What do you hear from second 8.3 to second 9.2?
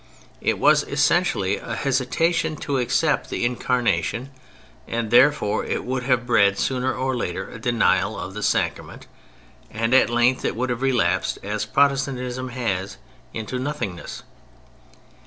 the Sacrament,